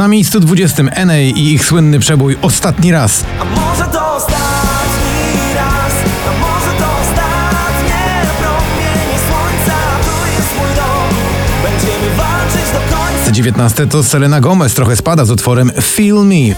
[0.00, 3.24] Na miejscu 20 NA i ich słynny przebój Ostatni raz.
[3.40, 5.92] A może to ostatni raz?
[6.28, 11.16] A może to ostatnie promienie słońca Tu jest mój dom.
[11.62, 13.32] Będziemy walczyć do końca.
[13.32, 16.54] 19 to Selena Gomez trochę spada z utworem Feel Me.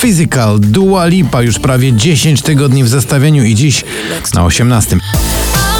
[0.00, 3.84] Physical, Dua Lipa już prawie 10 tygodni w zestawieniu i dziś
[4.34, 4.96] na 18.
[4.96, 5.00] All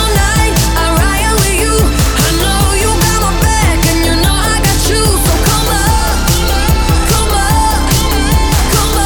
[0.08, 1.74] night I ride with you.
[1.74, 5.04] I know you got my back and you know I got you.
[5.04, 6.30] So come up,
[7.08, 7.92] come up,
[8.72, 9.00] come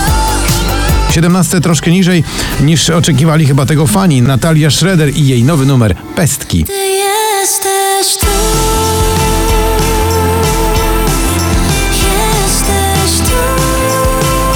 [1.07, 1.13] up.
[1.13, 2.25] 17 troszkę niżej
[2.61, 4.23] niż oczekiwali chyba tego fani.
[4.23, 6.65] Natalia Schroeder i jej nowy numer Pestki.
[6.65, 8.82] Ty jesteś tu.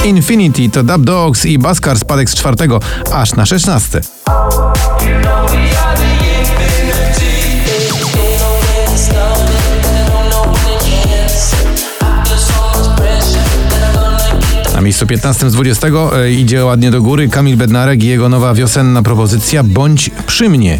[0.07, 2.79] Infinity to Dub Dogs i Baskar spadek z czwartego
[3.13, 4.01] aż na 16.
[14.73, 18.53] Na miejscu 15 z 20 e, idzie ładnie do góry Kamil Bednarek i jego nowa
[18.53, 20.79] wiosenna propozycja Bądź przy mnie.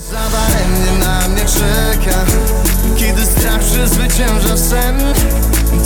[0.99, 2.17] Na mnie czeka
[2.97, 4.95] Kiedy strach przezwycięża sen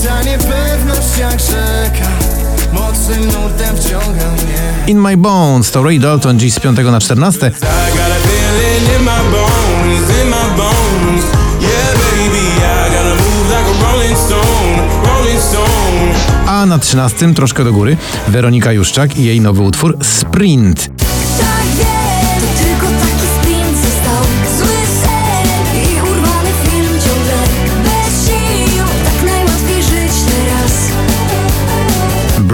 [0.08, 2.21] Ta niepewność jak rzeka
[2.74, 7.48] Mocnym nurtem wciąga mnie In My Bones to Ray Dalton dziś z 5 na 14.
[7.48, 11.24] I got a feeling in my bones, in my bones.
[11.62, 15.72] Yeah, baby, I gotta move like a rolling stone, rolling stone.
[16.48, 17.98] A na 13 troszkę do góry
[18.28, 20.90] Weronika Juszczak i jej nowy utwór Sprint.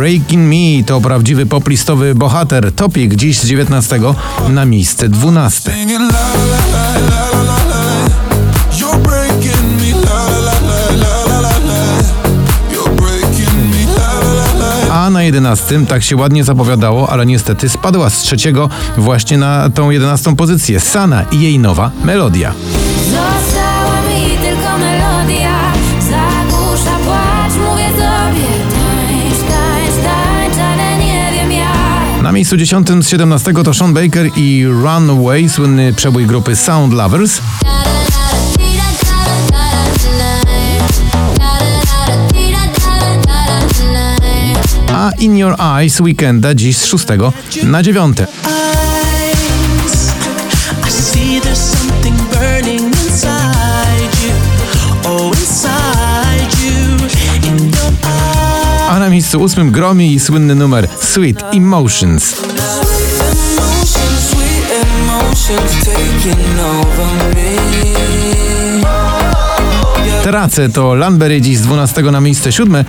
[0.07, 2.71] Breaking Me to prawdziwy poplistowy bohater.
[2.71, 3.99] Topik dziś z 19
[4.49, 5.71] na miejsce 12.
[5.71, 7.83] Singing la la la la la la la.
[8.77, 11.83] You're breaking me la la la la la la la.
[12.71, 15.05] You're breaking me la la la la.
[15.05, 19.89] A na 11 tak się ładnie zapowiadało, ale niestety spadła z trzeciego właśnie na tą
[19.89, 20.79] 11 pozycję.
[20.79, 22.53] Sana i jej nowa melodia.
[32.27, 37.41] Na miejscu 10 z 17 to Sean Baker i Runaway, słynny przebój grupy Sound Lovers.
[44.93, 47.05] A In Your Eyes Weekenda dziś z 6
[47.63, 48.17] na 9.
[59.27, 62.35] miejscu 8 Gromi i słynny numer Sweet Emotions.
[70.23, 72.85] Tracę to Landberry dziś z 12 na miejsce 7.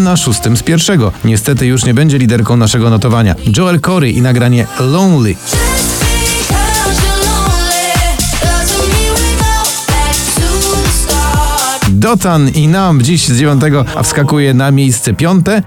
[0.00, 1.12] na szóstym z pierwszego.
[1.24, 3.34] Niestety już nie będzie liderką naszego notowania.
[3.56, 5.34] Joel Corey i nagranie Lonely.
[11.88, 15.62] Dotan i Nam dziś z dziewiątego, a wskakuje na miejsce piąte.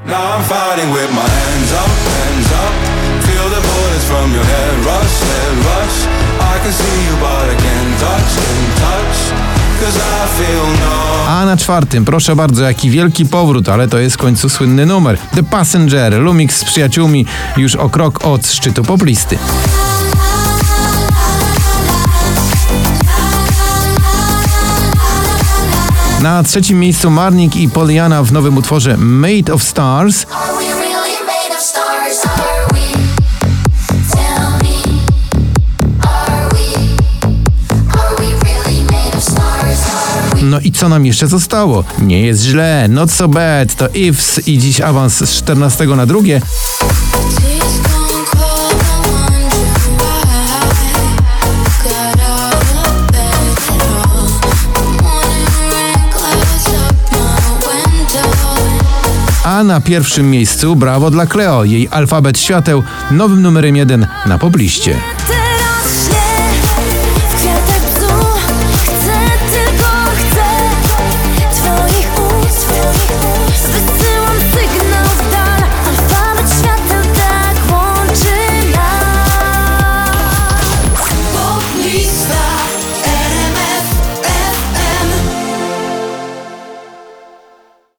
[6.41, 7.55] I can see you, but I
[7.99, 9.19] touch, can't touch.
[9.79, 11.10] Cause I feel no.
[11.51, 15.17] Na czwartym, proszę bardzo, jaki wielki powrót, ale to jest w końcu słynny numer.
[15.35, 17.25] The Passenger, Lumix z przyjaciółmi,
[17.57, 19.38] już o krok od szczytu poplisty.
[26.22, 30.25] Na trzecim miejscu Marnik i Poliana w nowym utworze Made of Stars.
[40.41, 41.84] No i co nam jeszcze zostało?
[42.02, 46.41] Nie jest źle, not so bad, to Ifs i dziś awans z 14 na drugie.
[59.44, 64.96] A na pierwszym miejscu brawo dla Cleo, jej alfabet świateł, nowym numerem jeden na pobliście.